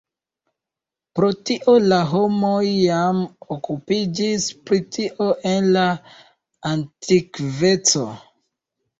Pro 1.17 1.27
tio 1.49 1.73
la 1.89 1.97
homoj 2.13 2.61
jam 2.69 3.19
okupiĝis 3.55 4.47
pri 4.69 4.79
tio 4.95 5.27
en 5.51 5.67
la 5.75 5.83
antikveco. 6.71 8.07